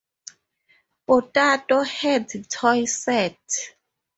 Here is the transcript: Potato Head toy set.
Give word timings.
Potato 1.05 1.83
Head 1.83 2.25
toy 2.49 2.85
set. 2.85 3.45